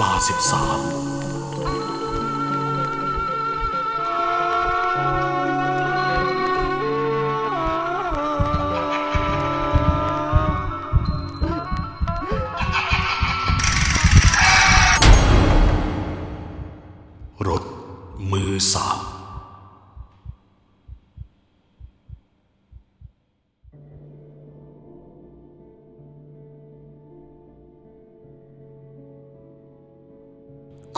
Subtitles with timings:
[0.00, 1.05] ลาสิบสาม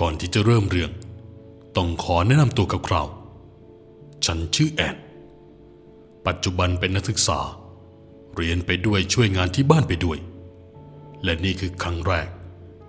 [0.00, 0.92] ก่อนที่จะเริ่มเรื่อง
[1.76, 4.96] ต้องขอแนะนำตัวกับเราๆฉันชื่อแอน
[6.26, 7.40] ปัจจุบันเป็นนักศึกษา
[8.36, 10.18] เรียนไปด้วยช่วยงานที่บ้านไปด้วย
[11.24, 12.28] และนี่คือครั้งแรก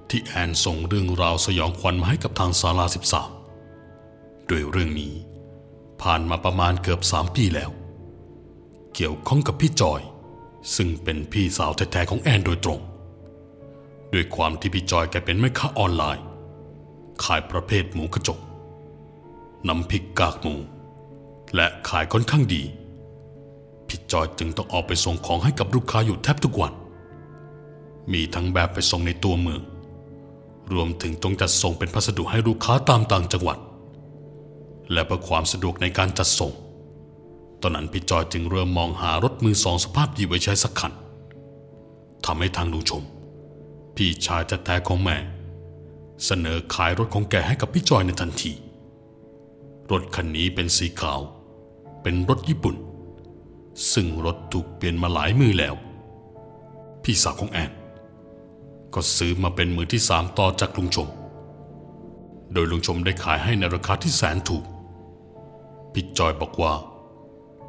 [0.09, 2.85] ที่แอนส่งเรื่องราวสยองขวัญมาให้กับทางศาลา
[3.65, 5.13] 13โดยเรื่องนี้
[6.01, 7.71] ผ่านมาประมาณเกือบสามปีแล้ว
[8.95, 10.01] เกี่ยวข้องกับพี่จอย
[10.75, 12.79] ซึ่งเป็นพี่สาวแท้ๆของแอนโดยตรง
[14.13, 16.25] ด้วยความที่พี่จอยแกเป็นแม่ค้าออนไลน์
[17.23, 18.39] ขายประเภทหมูกระจก
[19.67, 20.55] น้ำพริกกากหมู
[21.55, 22.63] และขายค่อนข้างดี
[23.87, 26.73] พี่จอยจึงต้องออกไปส่งของให้กับลูกค้าอยู่แทบทุกวัน
[28.11, 29.61] มีทั้งแบบไปส่งในตัวเมือง
[30.71, 33.59] รวมถึงต้องจัดส่งเป็นพัสดุให้ลูกค้าตามต่างจังหวัด
[34.91, 36.51] และเพื่อความสะดวกในการจัดส่ง
[37.61, 40.91] ตอนนั้นพี่จอยจึงเริ่มมองหารถมือสองสภาพดีไว้ใช้สักคัน
[42.25, 43.03] ทำให้ทางลุงชม
[43.95, 45.17] พี่ชายแท้ๆของแม่
[46.25, 48.51] เสนอขายรถของแกให้กับพี่จอยในทันที
[49.91, 51.21] รถคันนี้เป็นสีขาว
[52.01, 52.75] เป็นรถญี่ปุ่น
[53.93, 55.75] ซึ่งรถถูกเปลี่ยนมาหลายมือแล้ว
[57.03, 57.71] พี่สาวของแอน
[58.93, 61.09] ก็ซื้อมาเป็นมือที่สามต่อจากลุงชม
[62.53, 64.63] โดยลุงชมได้ขายให้ในราคาที่แสนถูก
[65.93, 66.73] พี่จอยบอกว่า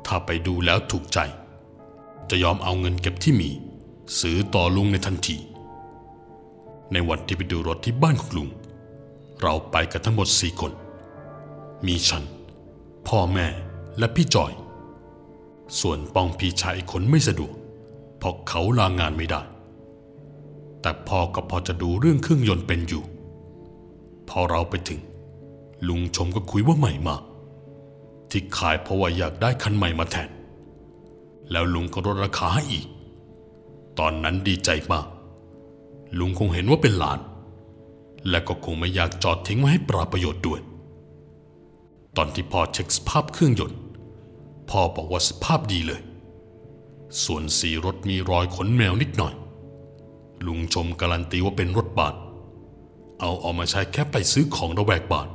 [0.07, 1.19] ถ้าไปดูแล้วถูกใจ
[2.31, 3.51] จะยอมเอาเงินเก็บที่มี
[4.20, 5.37] ซื้อต่อลุงในทันที
[6.92, 8.48] ในวันที่ไปดูรถที่บ้านของลุง
[9.42, 10.73] เราไปกันทั้งหมดสี่คน
[11.86, 12.24] มีฉัน
[13.08, 13.46] พ่อแม่
[13.98, 14.52] และพี่จอย
[15.80, 17.55] ส่วนป้องพี่ชายอีกคนไม่สะดวก
[18.18, 19.42] เพราะเขาลางานไม่ได้
[20.80, 23.05] แต่พ่อก็พอจะดูเรื่องเครื่องยนต์เป็นอยู่
[24.29, 25.00] พอเราไปถึง
[25.89, 27.17] ลุงชมก็คุยว่าใหม่มา
[28.30, 30.30] ที่ขายเพราะว่าอยากได้คันใหม่มาแทน
[31.50, 32.86] แล้วลุงก็ลดราคาให้อีก
[33.98, 35.06] ตอนนั้นดีใจมาก
[36.19, 37.19] ลุงคงเห็นว่าเป็นหลาน
[38.29, 40.61] และก็คงไม่อยากจอดทิ้งไว้ให้ปราประโยชน์ด้วย
[42.17, 43.79] ตอนที่พ่อเช็คสภาพเครื่องยนต์
[44.71, 46.01] พ่อบอกว่าสภาพดีเลย
[47.25, 49.35] ส่วนสีรถมีรอยขนแมวนิดหน่อย
[50.47, 52.15] ลุงชมการันตีว่าเป็นรถบาท
[53.21, 55.29] เอาออกมาใช้แค่ไปซื้อของระแวกบ้าน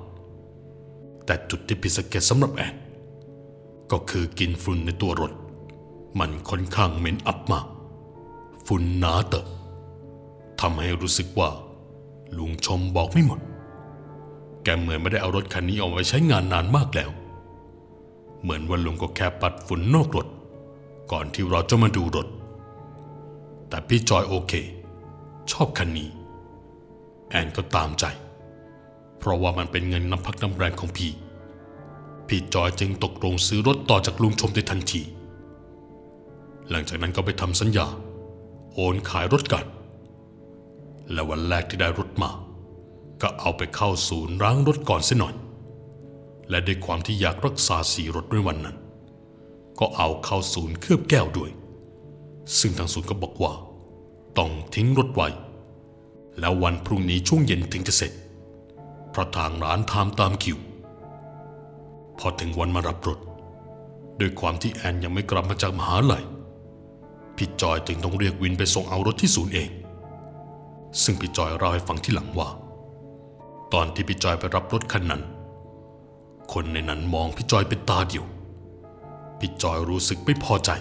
[1.25, 2.75] แต่จุดที่พิดสงเกตสำหรับแอน
[3.91, 5.33] ก็คือกินฝุ่นในตัวรถ
[6.19, 7.65] มันค่อนข้างเหม็นอับมาก
[8.65, 9.45] ฝุ่นหนาเตอะ
[10.61, 11.49] ทำให้รู้สึกว่า
[12.37, 13.39] ลุงชมบอกไม่หมด
[14.63, 17.11] แกเหมือนไม่ได้เอารถคันนี้เอาไว้ใช้งานนานมากแล้ว
[18.41, 20.27] เหมือนว่าลุงก็แค่ปัดฝุ่นนอกรถ
[21.11, 22.27] ก่อนที่เราจะมาดูรถ
[23.69, 24.53] แต่พี่จอยโอเค
[25.51, 26.09] ชอบคันนี้
[27.29, 28.05] แอนก็ตามใจ
[29.17, 31.11] เพราะว่ามันเป็นเงินน้ำพักน้ำแรงของพี่
[32.27, 35.01] พี่จอยจึงตกลงซื้อรถต่อจากลุงชมในทันที
[36.69, 37.87] หลังจากนั้นก็ไปทำสัญญา
[38.73, 39.65] โอนขายรถกัน
[41.13, 42.31] และวันแรกที่ได้รถมา
[43.21, 45.35] ก็เอาไปเข้าศูนย์ล้างรถก่อนเสียหน่อย
[46.49, 48.77] และด้วยความที่อยากรักษาสีรถในวันนั้น
[49.79, 51.51] ก็เอาเข้าศูนย์เคลือบแก้วด้วย
[52.59, 53.53] ซึ่งทางศูนย์ก็บอกว่า
[54.37, 55.27] ต้องทิ้งรถไว้
[56.39, 58.11] แล้ววันพรุ่งนี้ช่วงเย็นถึงจะเสร็จ
[59.11, 60.57] เพราะทางร้านทำตามคิว
[62.19, 63.19] พอถึงวันมารับรถ
[64.19, 66.23] ด้วยความที่แอนยังไม่กลับมาจากมหาลัย
[67.35, 69.69] พี่จอยจึงต้องเรียกวินไปส่งเอารถที่ศูนย์เอง
[71.03, 72.49] ซึ่งพี่จอยเล่าให้ฟังที่หลังว่า
[73.73, 75.23] ตอนที่พี่จอยไปรับรถคันนั้น
[76.53, 78.25] คนในนั้นมองพี่จอยเป็นตาเดียว
[79.39, 80.71] พี่จอยรู้สึกไม่พอใจ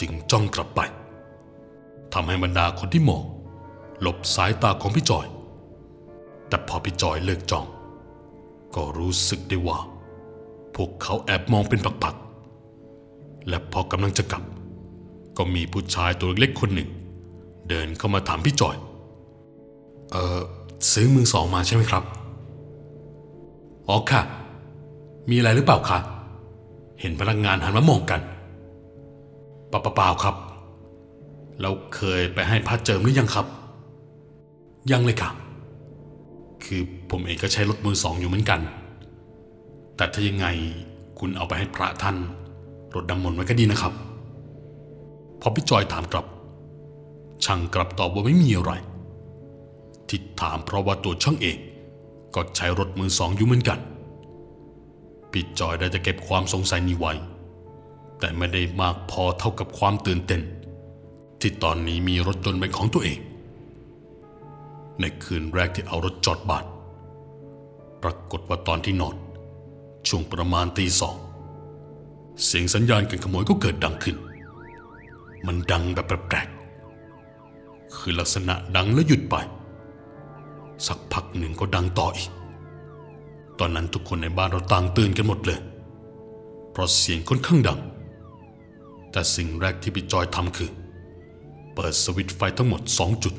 [0.00, 0.80] จึงจ้องกลับไป
[2.12, 3.24] ทำให้บรรดาคนที่มอง
[4.00, 5.26] หลบสายตาของพี่จอย
[6.48, 7.66] แต่พอพี่จอยเลิกจ้อง
[8.74, 9.78] ก็รู้สึกได้ว่า
[10.74, 14.44] พวกเขาแอบมองเป็นปักๆ และพอกำลังจะกลับ
[15.36, 16.88] ก็มีผู้ชายตัวเล็กคนหนึ่ง
[17.68, 18.76] เดินเข้ามาถามพี่จอย
[20.12, 20.38] เออ
[20.92, 22.04] ซื้อมือสองมาใช่ไหมครับ
[23.88, 24.22] อ๋อค่ะ
[25.30, 25.98] มีอะไรหรือเปล่าคะ
[27.00, 28.20] เห็นพนักงานหันมามองกัน
[29.70, 30.36] ปล่าเปล่าครับ
[31.60, 33.46] เราเคยไปให้พระเจิมหรือยังครับ
[34.90, 35.30] ยังเลยค่ะ
[36.64, 36.80] คือ
[37.10, 38.60] ผมเองก็ใช้รถมือสองอยู่เหมือนกัน
[39.96, 40.46] แต่ถ้ายังไง
[41.18, 42.16] คุณเอาไปให้พระท่าน
[42.94, 43.92] รถดำมนต์ไว้ก็ดีนะครับ
[45.40, 46.26] พอพี่จอยถามกลับ
[47.44, 48.72] ช่างกลับตอบว่าไม่มีอะไร
[50.08, 51.58] ที่ถามเพราะว่าตัวช่างเอง
[52.34, 53.78] ก็ใช้รถมือสองอยู่เหมือนกัน
[55.30, 57.12] พี่จอยได้จะเก็บความสงสัยนี้ไว้
[58.18, 60.42] แต่ไม่ได้มากพอเท่ากับความตื่นเต้น
[61.40, 63.18] ที่ตอนนี้มีรถยนต์เป็นของตัวเอง
[65.00, 66.64] ในคืนแรกที่เอารถจอดบ้าน
[68.02, 69.16] ปรากฏว่าตอนที่นอน
[70.08, 71.16] ช่วงประมาณตีสอง
[72.44, 74.16] เสียงสัญญาณการขโมยก็เกิดดังขึ้น
[75.46, 79.36] มันดังแบบแปลกๆคือลักษณะดังแล้วหยุดไป
[80.86, 82.30] สักพักหนึ่งก็ดังต่ออีก
[83.58, 85.60] ตอนนั้นทุกคนในบ้านเราต่างตื่นกันหมดเลย
[86.70, 87.80] เพราะเสียงค่อนข้างดัง
[89.10, 90.70] แต่สิ่งแรกที่พี่จอยทำคือ
[91.74, 93.34] เปิดสวิตช์ไฟทั้งหมดสองจุด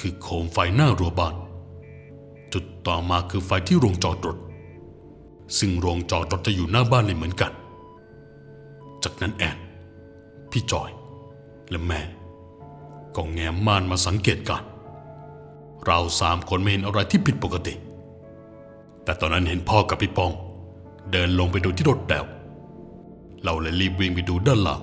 [0.00, 1.34] คือโคมไฟหน้ารั้วบ้าน
[2.52, 4.38] จุดต่อมาคือไฟที่โรงจอดรถ
[5.58, 7.52] ซึ่งโรงจอดรถจะอยู่หน้าบ้านเลยเหมือนกัน
[9.04, 9.58] จากนั้นแอน
[10.50, 10.90] พี่จอย
[11.70, 12.00] และแม่
[13.16, 14.68] ก็แง้มม่านมาสังเกตการ์
[15.86, 17.74] เราสามคนไม่เห็นอะไรที่ผิดปกติ
[19.04, 20.32] แต่ตอนนั้นเห็นพ่อกับพี่ปอง
[21.12, 22.24] เดินลงไปดูที่รถแล้ว
[23.44, 24.80] เราเลยรีบวิ่งไปดูด้านหลัง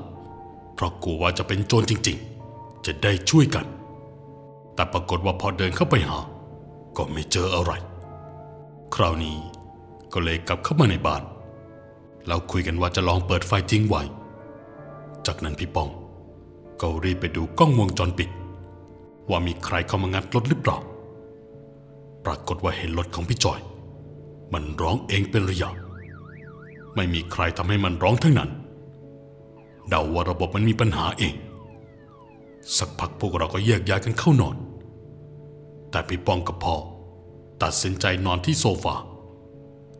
[0.75, 2.17] เพราะกลัวว่าจะเป็นโจรจริง
[2.51, 3.65] ๆ จะได้ช่วยกัน
[4.75, 6.19] แต่ปรากฏว่าพอเดินเข้าไปหา
[6.97, 7.71] ก็ไม่เจออะไร
[8.95, 9.37] คราวนี้
[10.13, 11.23] ก็เลยกลับเข้ามาในบ้าน
[12.27, 14.01] เราคุยกันว่าจะลองเปิดไฟทิ้งไว้
[15.25, 15.89] จากนั้นพี่ปอง
[16.81, 18.29] ก็รีบไปดูกล้องวงจรปิด
[19.29, 20.77] ว่ามีใครเข้ามางัดรถหรือเปล่า
[22.25, 23.59] ปรากฏว่าเห็นรถของพี่จอย
[24.53, 25.69] มันร้องเองเป็นระยะ
[26.95, 28.49] ไม่มีใครทำให้มันร้องทั้งนั้น
[29.89, 31.33] เดาว่าระบบมันมีปัญหาเอง
[32.77, 34.55] สักพักพวกเราก็แยกย้ายกันเข้านอน
[35.91, 36.75] แต่พี่ปองกับพ่อ
[37.63, 38.95] ตัดสินใจนอนที่โซฟา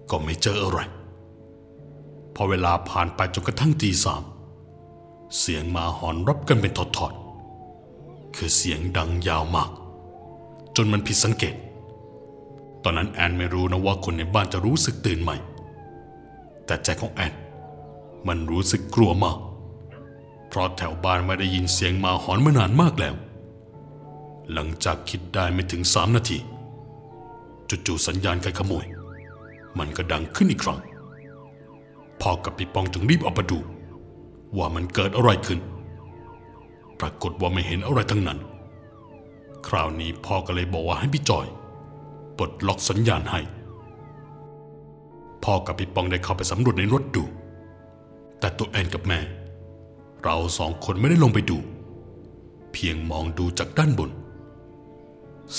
[0.09, 0.79] ก็ไม่เจออะไร
[2.35, 4.23] พอเวลาผ่านไปจนกระทั่งตีสาม
[5.37, 7.13] เสียงมาหอนรับกันเป็นทอด
[8.35, 9.69] คือเสียงดังยาวมาก
[10.75, 11.55] จนมันผิดสังเกต
[12.83, 15.35] ตอนนั้นแอนไม่รู้นะว่าคนในบ้านจะรู้สึกตื่นไหม่
[16.65, 17.33] แต่ใจของแอน
[18.27, 19.37] มันรู้สึกกลัวมาก
[20.47, 23.15] เพราะแถวบ้านไม่ได้ยินเสียงหมาหอนมานานมากแล้ว
[24.53, 26.37] หลังจากคิดได้ไม่ถึงสามนาที
[27.85, 28.85] จู่ๆสัญญาณการขโมย
[29.79, 30.79] มันก็ดังขึ้นอีกครั้ง
[32.21, 33.59] พ่อกับพี่ปองจึงรีบออกมาดู
[34.57, 35.59] ว่ามันเกิดอะไรขึ้น
[36.99, 38.39] ปรากฏว่าไม่เห็นอะไรทั้งนั้น
[39.67, 41.47] คราวนี้พ่อก็เลยบอกว่าให้พี่จอย
[42.37, 43.41] ปลดล็อกสัญญาณให้
[45.43, 47.23] พ่อกับพี่ปองได้เข้าไปสำรวจในรถดู
[48.39, 49.19] แต่ตัวแอนกับแม่
[50.23, 51.57] เราสองคนไม่ได้ลงไปดู
[52.71, 54.11] เพียงมองดูจากด้านบน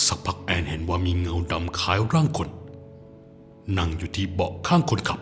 [0.06, 2.48] สักพักแอนเห็นว่ามีเงาดำคล้ายร่างคน
[3.78, 5.20] นั่งอยู่ที่เบาะข้างคนขับ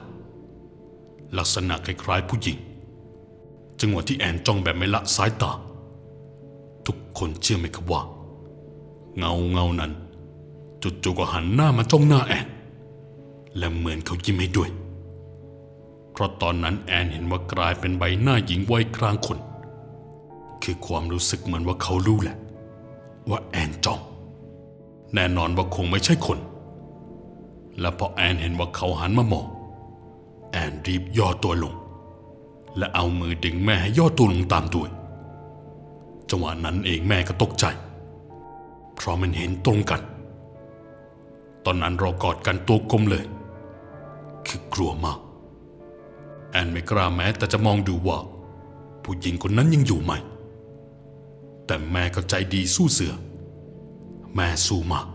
[1.38, 2.56] ลักษณะคล้ายๆผู้หญิง
[3.80, 5.50] จังหวะที่แอนจ้องแบบไม่ละสายตา
[7.18, 8.02] คนเชื่อไหมครับว่า
[9.18, 9.92] เงาเงานั้น
[10.82, 12.46] จู่ๆก็หันหน้ามาจ้องหน้าแอน
[13.56, 14.70] และเหมือนเขายิ้มให้ด้วย
[16.12, 19.38] เพราะตอนนั้นแอนเห็นว่ากลายเป็นใบหน้าหญิงวัยกลางคน
[20.62, 22.36] คือความรู้สึกเหมือนว่าเขารู้แหละ
[23.30, 24.00] ว่าแอนจ้อง
[25.14, 26.38] แน่นอนว่าคงไม่ใช่คน
[27.80, 29.46] และพอแอนเห็นว่าเขาหันมามอง
[30.52, 31.74] แอนรีบย่อตัวลง
[32.76, 34.88] และเอามือดึงแม่ให้ย่อตัวลงตามด้วย
[36.30, 37.64] จังหวะนั้นเองแม่ก็ตกใจ
[38.94, 40.00] เพราะมันเห็นตรงกัน
[41.64, 43.24] ตอนนั้นเรากอดกันตัวกลมเลย
[44.46, 45.18] คือกลัวมาก
[46.50, 48.18] แอนไม่กล้าแม้แต่จะมองดูว่า
[49.02, 50.12] ผู้หญิงคนนั้นยังอยู่ไหม
[51.66, 53.12] แต่แม่ก็ใจดีสู้เสือ
[54.34, 55.06] แม่สู้มาก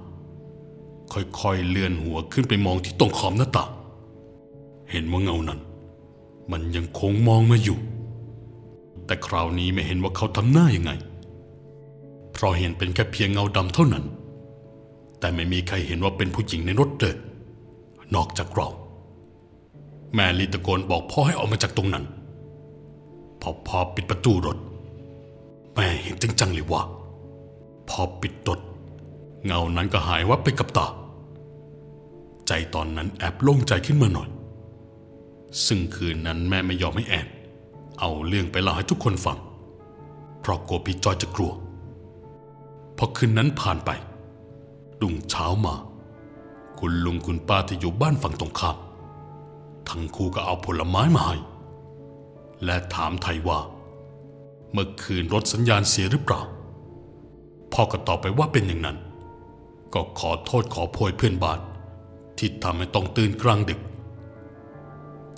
[1.39, 3.69] ค่อยๆเลื่อนหัวขึ้นไปมองที่ตรงขอบหน้าต่าง
[4.91, 5.59] เห็นว่าเงานั้น
[6.51, 7.77] มันยังคงมองมาอยู่
[9.05, 10.91] แต่คราวนี้ไม่เห็นว่าเขาทำหน้ายังไง
[12.33, 14.05] เพราะเห็นเป็นแค่เพียงเงาดำเท่านั้น
[15.19, 17.15] แต่ไม่มีใครเห็นว่าเป็นผู้หญิงในรถเลย
[18.15, 18.69] นอกจากเรา
[20.13, 22.05] แม่ลีตะโกนบอกพ่อให้ออกมาจากตรงนั้น
[23.41, 24.57] พอพ่อปิดประตูรถ
[25.75, 26.81] แม่เห็นจังๆเลยว่า
[27.89, 28.59] พอปิดรถ
[29.45, 30.87] เงานั้นก็หายวับไปกับตา
[32.47, 34.29] ใจตอนนั้นแอบโล่งใจขึ้นมาหน่อย
[35.67, 37.27] ซึ่งคืนนั้นแม่ไม่ยอมให้แอน
[37.99, 39.37] เอาเรื่องไปเล่าให้ทุกคนฟัง
[40.41, 41.51] เพราะกลัวพี่จอยจะกลัว
[42.97, 43.91] พอคืนนั้นผ่านไป
[45.01, 45.75] รุ่งเช้ามา
[46.79, 48.77] คุณลุงคุณป้าที่อยู่บ้านฝั่งตรงข้าม
[49.89, 51.37] ทั้งคู่ก็เอาผลไม้มาให้
[52.65, 53.59] และถามไทยว่า
[54.71, 56.41] เมื่อคืนรถสัญญาณเสียหรือเปล่า
[57.73, 58.97] พ่อก็ตอบไปว่าเป็นอย่างนั้น
[59.93, 61.59] ก็ขอโทษขอโพยเพื่อนบ้าน
[62.37, 63.79] ที่ทำให้ต้องตื่นกลางดึก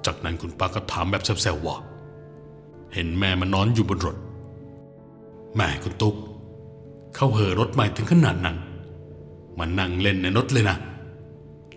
[0.05, 1.75] จากนั้นคุณป้าก็ถามแบบแซวๆว่า
[2.95, 4.17] เห็นแม่มานอนอยู่บนรถ
[5.55, 6.15] แม่คุณตุ๊ก
[7.15, 8.57] เขาเหอรถใหม่ถึงขนาดนั้น
[9.59, 10.77] มันนั่งเล่นในรถเลยนะ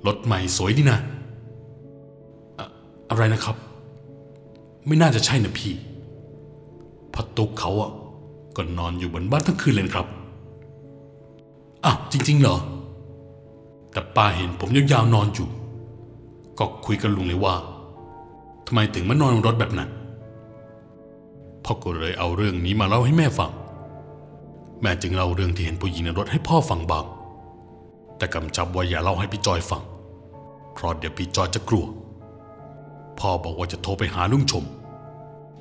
[0.07, 0.99] รถใหม่สวยดีนะ
[2.59, 2.67] อะ
[3.11, 3.57] อะไรนะครับ
[4.87, 5.73] ไม่น่าจะใช่นะพี่
[7.15, 7.91] พัตุกเขาอะ
[8.57, 10.07] ก็นอนอยู่บนบ้านทั้งคืนเลยครับ
[11.85, 12.57] อะจริง ๆ เหรอ
[13.93, 15.49] แต่ป้าเห็นผมยาวๆนอนอยู่
[16.59, 17.55] ก็คุยกับลุงเลยว่า
[18.67, 19.91] ทำไมถึงมานอนบนรถแบบนั้น
[21.71, 23.53] พ่อก็เลยเอาเรื่องนี้มาเล่าให้แม่ฟัง
[24.83, 27.07] แม่จึงเล่าเรื่องที่เห็นผู้หญิงในรถให้พ่อฟังบ้าง
[28.17, 29.83] แต่กำชับว่าอย่าเล่าให้พี่จอยฟัง
[30.75, 31.87] เพราะเดี๋ยวพี่จอยจะกลัว
[33.19, 34.65] พ่อบอกว่าจะโทรไปหาลุงชม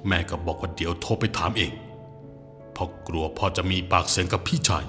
[0.07, 1.71] แม่ก็บอกว่าเดี๋ยวโทรไปถามเอง
[2.73, 4.83] เพราะกลัวพ่อจะมีปากเสียงกับพี่ชาย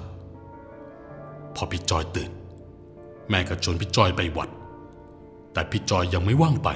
[1.55, 2.31] พอพี่จอยตื่น
[3.29, 4.49] แม่ก็ชวนพี่จอยไปวัด
[5.53, 6.69] แต่พี่จอยยังไม่ว่างไป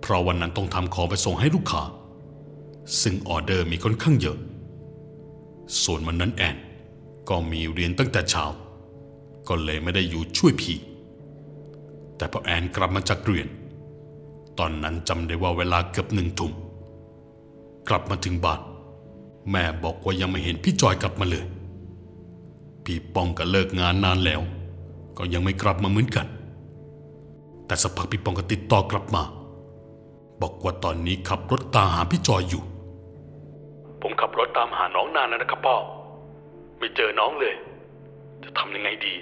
[0.00, 1.84] เพราะวันนั้นต้องทำของไปส่งให้ลูกค้า
[3.02, 4.38] ซึ่งออเดอร์มีค่อนข้างเยอะ
[5.82, 6.56] ส่วนวันนั้นแอน
[7.28, 8.44] ก็มีเรียนตั้งแต่เช้า
[9.48, 10.78] ก็เลยไม่ได้อยู่ช่วยพี่
[12.16, 13.48] แต่พอแอนกลับมาจากเรียน
[14.58, 16.52] ตอนนั้นจำได้ว่าเวลาเกือบหนึ่งทุ่ม
[17.88, 18.60] กลับมาถึงบ้าน
[19.50, 21.44] แม่บอกว่ายังไม่เห็นพี่จอยกลับมาเลย
[22.84, 24.40] พี่ป้องก็เลิกงานนานแล้ว
[25.18, 26.26] ก็ยังไม่กลับมาเหมือนกัน
[27.66, 29.22] แต่สักพักพี่ป้องก็ติดต่อกลับมา
[30.40, 32.62] บอกว่าตอนนี้ขับรถตามหาพี่จอยอยู่
[34.02, 35.76] ผมขับรถตามหาน้องนานแล้วนะครับพ่อ
[36.78, 37.54] ไม่เจอน้องเลย
[38.42, 39.14] จะทำยังไงดี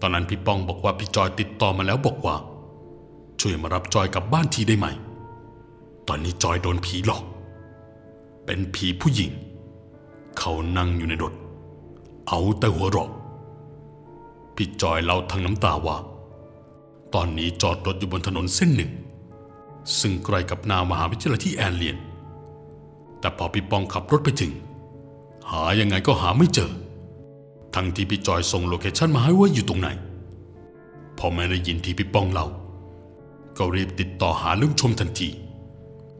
[0.00, 2.36] ตอนนั้นพี่ป้องบอกว่าพี่จอยติดต่อมาแล้วบอกว่า
[3.40, 4.86] ช่วยมารับจอยกลับบ้านทีได้ไหม
[6.08, 7.24] ตอนนี้จอยโดนผีหลอก
[8.46, 9.30] เป็นผีผู้หญิง
[10.38, 11.32] เขานั่งอยู่ในรถ
[12.28, 13.10] เอาแต่หัวเราะ
[14.56, 15.96] พี่จอยเล่าทั้งน้ำตาว่า
[17.14, 18.92] ตอนนี้จอดรถอยู่บนถนนเส้นหนึ่ง
[20.00, 21.96] ซึ่งใกล้กับนามหาวิทยาลัยที่แอนเรียน
[23.22, 24.52] แต่พอพี่ปองขับรถไปถึง
[25.50, 26.70] หายังไงก็หาไม่เจอ
[27.74, 29.88] ทั้งที่พี่จอยส่ง location มาให้ว่าอยู่ตรงไหน
[31.18, 32.46] พอแม่ได้ยินที่พี่ปองเล่า
[33.58, 35.28] ก็รีบติดต่อหาลุงชมทันที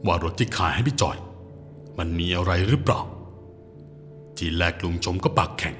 [0.06, 1.16] ว่ารถที่ขายให้พี่จอย
[1.98, 3.00] มันมีอะไรหรือเปล่า
[4.36, 5.74] ทีแรกลุงชมก็ปากแข็ง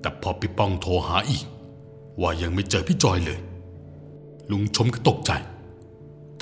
[0.00, 1.44] แต่พอพี่ปองโทรหาอีก
[2.20, 3.38] ว่ายังไม่เจอพี่จอยเลย
[4.50, 5.32] ลุงชมก็ตกใจ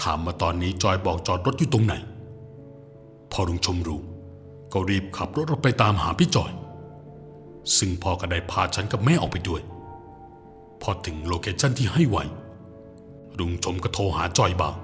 [0.03, 1.95] ถามมาตอนนี้จอยบอกจอดรถอยู่ตรงไหน
[3.33, 4.01] พอลุงชมรู้
[4.73, 6.53] ก็รีบขับรถออกไปตามหาพี่จอย
[7.79, 9.61] ซึ่งพ่อก็ได้พาฉันกับแม่ออกไปด้วย
[10.83, 12.25] พอถึงโลเคชั่นที่ให้ไว้
[13.39, 14.75] ลุงชมก็โทรหาจอยบ้าง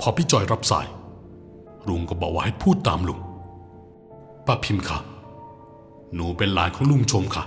[0.00, 0.86] พอพี่จอยรับสาย
[1.88, 3.18] ลุงก็บอกว่าให้พูดตามลุง
[4.46, 4.98] ป้าพิมพ์ค่ะ
[6.14, 7.44] หนูเป็นหลานของลุงชมค่ะ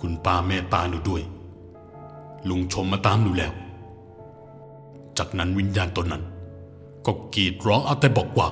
[0.00, 1.22] คุณป้าเมตตาหนูด้วย
[2.48, 3.52] ลุงชมมาตามหนูแล้ว
[5.18, 6.22] จากนั้นวิญญาณตนนั้น
[7.06, 8.46] ก็กรีดร้องเอาแต่บอกว่า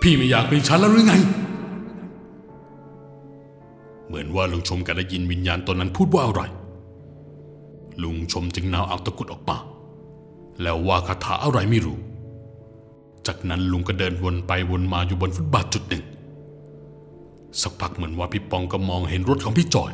[0.00, 1.14] พี่ไม่อยากเป็นฉันแล้วหรือไง
[4.06, 6.42] เหมือนว่าลุงชมก็ได้ยินวิญญาณตนนั้นพูดว่าอะไร
[8.02, 9.58] ลุงชมจึงนาวเอาตะกุดออกมา
[10.62, 11.98] แล้วว่าคาถาอะไรไม่รู้
[13.26, 16.04] จากนั้นลุงก็เดินวนไปวนมาอยู่บนฟุตบาทจุดหนึ่ง
[17.60, 19.92] สักพักเหมือนว่าพี่ปองก็มองเห็นรถของพี่จอย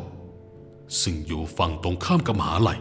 [1.03, 2.79] ซึ่งอยู่ฝั่งตรงข้ามกับมหาลัย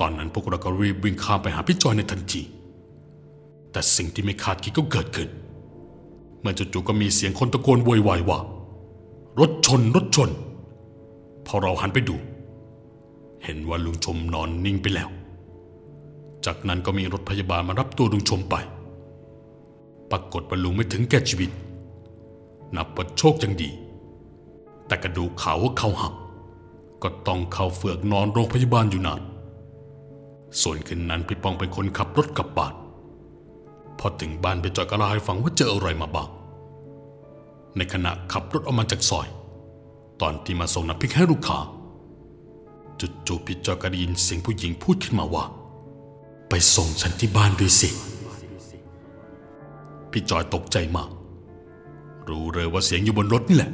[0.00, 2.42] ตอนนั้นพวกเราก็รีบวิ่งข้ามไปหาพี่จอยในทันที
[3.72, 5.28] แต่สิ่งที่ไม่คาดคิดก็เกิดขึ้น
[6.40, 8.38] เมื่อจู่ๆก็มีเสียงคนตะโกนโวยวายว่า
[9.40, 10.30] รถชนรถชน
[11.46, 12.16] พอเราหันไปดู
[13.44, 15.08] เห็นว่าลุงชมนอนนิ่งไปแล้ว
[16.46, 18.54] จากนั้นก็มีรถพยาบาลมารับตัวลุงชมไป
[20.10, 21.50] ปรากฏว่าลุงไม่ถึงแก่ชีวิต
[22.76, 23.70] นับว่าโชคยังดี
[24.86, 26.14] แต่กระดูกขาวว่าเขาหัก
[27.02, 29.20] ก็ต้องเข้าเฟือกนอนโรงพยาบาลอยู่นาน
[30.62, 32.74] ส่วนคืนนั้นพี่ปองเป็นคนขับรถกลับบ้าน
[33.98, 36.28] พอถึงบ้านไปจอยก็เล่าให้ฟังว่าเจออะไรมาบ้าง
[37.76, 39.28] ในขณะขับรถออกมาจากซอย
[40.20, 41.58] ตอนที่มาส่งน้ำพริกให้ลูกค้า
[43.26, 45.44] จู่ๆพี่จอยก็ได้ยินเสียงผู้หญิงพูดขึ้นมาว่า
[46.48, 47.88] ไปส่งฉันที่บ้านด้วยสิ
[50.10, 51.08] พี่จอยตกใจมาก
[52.28, 53.70] รู้เลยว่าเสียงอยู่บนรถนี่แหละ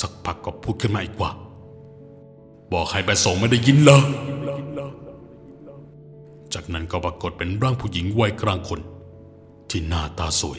[0.00, 1.30] สักพักก็พูดขึ้นมาอีกว่า
[2.72, 4.00] บอกให้ไปส่งไม่ได้ยินเหรอ
[6.54, 8.80] จากนั้นก็ปรากฏเป็นร่างผู้หญิงวัยกลางคน
[9.70, 10.58] ที่หน้าตาสวย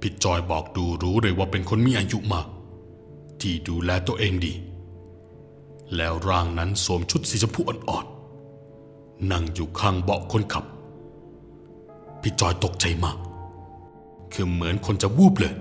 [0.00, 2.46] พี่จอยบอกดูรู้เลยว่าเป็นคนมีอายุมาก
[3.40, 4.54] ที่ดูแลตัวเองดี
[5.96, 10.64] แล้วร่างนั้นสวมชุดสีชมพูอ่อนๆ นั่งอยู่ข้างเบาะคนขับ
[12.22, 13.16] พี่จอยตกใจมาก
[14.32, 15.54] คือเหมือนคนจะวูบเลย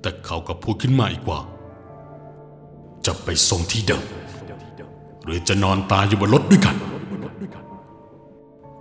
[0.00, 1.38] แต่เขาก็พูดขึ้นมาอีกว่า
[3.06, 4.04] จะไปส่งที่เดิม
[5.24, 6.76] หรือจะนอนตายอยู่บนรถด้วยกัน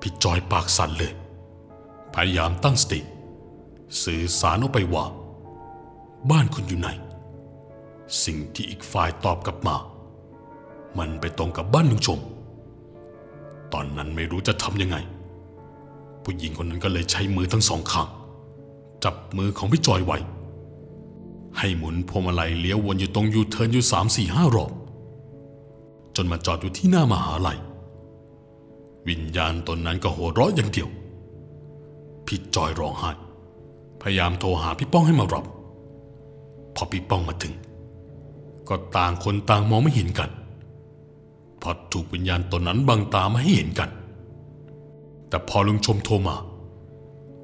[0.07, 1.13] พี่จอยปากสั่นเลย
[2.13, 2.99] พยายามตั้งสติ
[4.03, 5.05] สื่อสารออกไปว่า
[6.31, 6.89] บ้านคุณอยู่ไหน
[8.23, 9.75] สิ่งที่อีกฝ่ายตอบกลับมา
[10.97, 12.19] มันไปตรงกับบ้านลุงชม
[13.73, 14.97] ตอนนั้นไม่รู้จะทำยังไง
[16.23, 18.07] ผู้หญิงคนนั้นก็เลยใช้มือทั้งสองข้าง
[19.03, 20.17] จับมือของพี่จอยไว้
[21.57, 24.71] ให้หมุนพวงมาลัยเลี้ยววนอยู่ตรงยูเทิร์นอยู่สามสี่ห้ารอบ
[26.15, 27.59] จนมาจอดอยู่ที่หน้ามหาลัย
[29.07, 30.89] วิญญาณตนนั้นก็หัวเราะอย่างเดียว
[32.25, 33.11] พี่จอยร้องไห้
[34.01, 35.45] พยายามโทรหาพี่ป้องให้มารับ
[36.75, 37.53] พอพี่ป้องมาถึง
[38.67, 40.29] ก็ต่างคนต่างมองไม่เห็นกัน
[41.59, 43.89] เพราะถูกวิญญาณตนนั้นบังตาไม่ให้เห็นกัน
[45.29, 46.35] แต่พอลุงชมโทรมา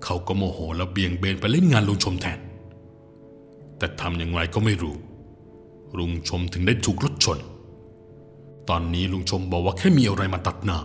[0.03, 2.39] เขาก็โมโหและเบี่ยงเบนไปเล่นงานลุงชมแทน
[3.77, 4.95] แต่ทำอย่างไรก็ไม่รู้
[5.97, 7.37] ลุงชมถึงได้ถูกรถชน
[8.69, 10.79] ตอนนี้ลุงชมบอกว่าแค่มีอะไรมาตัดหน้า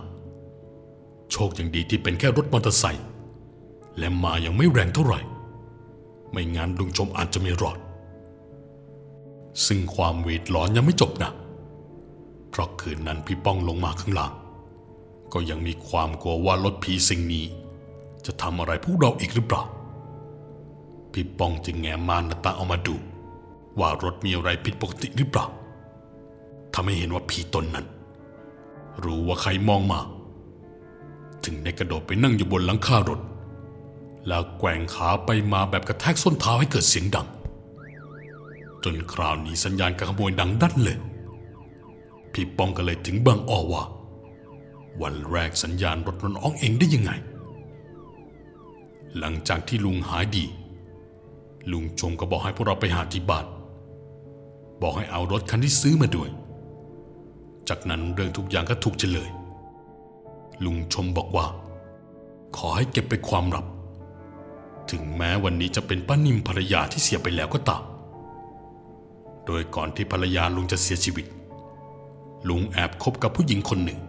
[1.31, 3.05] โชคยังดีที่เป็นแค่รถมอเตอร์ไซค์
[3.97, 5.19] และมายังไม่แรงเท่าไหร่
[6.31, 7.77] ไม่งั้นลุงชมอาจจะไม่รอด
[9.65, 11.31] ซึ่งความเวทร้อนยังไม่จบนะ
[12.49, 14.33] เพราะคืนนั้นพี่ป้องลงมาข้างล่าง
[15.33, 17.45] ก็ยังมีความกลัวว่ารถผีสิ่งนี้
[18.25, 19.63] จะทำอะไรพวกเราอีกหรือเปล่า
[21.11, 22.95] พี่ป้องจึงแง้มมานหน้าต่างออกมาดู
[23.79, 25.45] ว่ารถมีอะไรผิดปกติหรือเปล่า
[26.73, 27.85] ทำให้เห็นว่าผีตนนั้น
[29.03, 29.99] รู้ว่าใครมองมา
[31.47, 33.19] ถึงได้กระโดดไปนั่งอยู่บนหลังคารถ
[34.27, 37.27] แล้วแกว่งขาไปมาแบบกระแทกส้นเท้าให้เกิดเสียงดัง
[38.83, 40.97] จนคราวนี้สัญญาณการขโมยดังดันเลย
[42.33, 43.83] พี่ป้องก็เลยถึงบางอ้อว่า
[45.01, 47.11] วันแรกสัญญาณรถมันอ้องเองได้ยังไง
[49.17, 50.45] หลังจากที่ลุงหายดี
[51.71, 53.45] ลุงชมก็บอกให้พวกเราไปหาที่บ้าน
[54.81, 56.29] บอกให้เอารถคันที่ซื้อมาด้วย
[57.69, 59.29] จากนั้นเรื่องทุกอย่างก็ถูกเฉลย
[60.65, 61.47] ลุงชมบอกว่า
[62.57, 63.65] ขอให้เก็บไปนความลับ
[64.91, 67.83] ถึงแม้วันนี้จะเป็นป้านิมภรรยาที่เสียไปแล้วก็ตาม
[69.45, 71.25] โดยก่อนที่ภรรยาลุงจะเสียชีวิต
[72.49, 73.99] ลุงแอบคบกับผู้หญิงคนหนึ่ง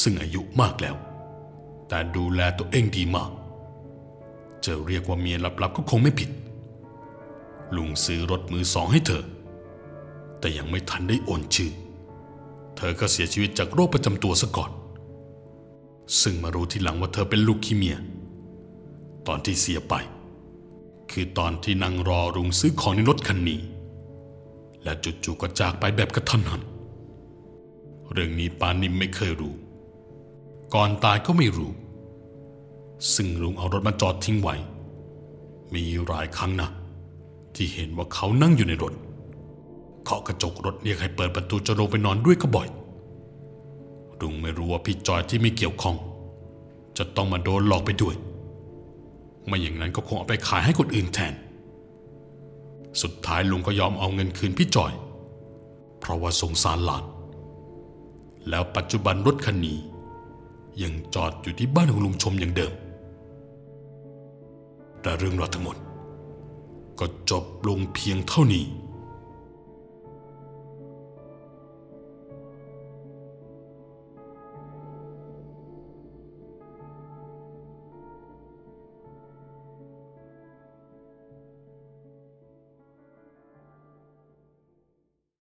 [0.00, 0.96] ซึ่งอายุมากแล้ว
[1.88, 3.30] แต่ดูแลตัวเองดีมาก
[4.64, 6.30] จะเรียกว่าเมียลับๆก็คงไม่ผิด
[7.76, 9.24] ลุงซื้อรถมือสองให้เธอ
[10.40, 11.70] แต่ยังไม่ทันได้โอนชื่อ
[12.76, 14.70] เธอก็เสียชีวิตจากโรคประจำตัวซะก่อน
[16.20, 17.96] ซึ่งมารู้ทีหลังว่าเธอเป็นลูกคีเมีย
[19.26, 19.94] ตอนที่เสียไป
[21.10, 23.60] คือตอนที่นั่งรอลุงซื้อของในรถคันนี้
[24.82, 24.92] และ
[25.24, 26.62] จู่ๆก็จากไปแบบกระทันหัน
[28.12, 29.54] เรื่องนี้ปานิมไม่เคยรู้
[30.74, 31.70] ก่อนตายก็ไม่รู้
[33.14, 34.54] ซึ่งลุงเอารถมาจอดทิ้งไว้
[35.74, 36.70] มีหลายครั้งนะ
[37.54, 38.94] ที่เห็นว่าเขานั่งอยู่ในรถ
[40.04, 42.68] เคาะกระจกรถเรียกให้เปิดประตูจะลงไปนอนด้วยก็บ่อย
[44.20, 45.96] ลุงไม่รู้ว่าพี่จอยที่ไม่เกี่ยวข้อง
[46.98, 48.14] จะต้องมาโดนหลอกไปด้วย
[49.46, 51.34] ไม่อย่างนั้นก็คงเอาไปขายให้คนอื่นแทน
[53.02, 54.92] สุดท้ายลุงก็ยอมเอาเงินคืนพี่จอย
[56.00, 57.04] เพราะว่าสงสารหลาน
[58.48, 59.78] แล้วปัจจุบันรถคันนี้
[60.82, 62.72] ยังจอดอยู่ที่บ้านของลุงชมอย่างเดิม
[65.02, 65.76] แต่เรื่องราวทั้งหมด
[66.98, 68.64] ก็จบลงเพียงเท่านี้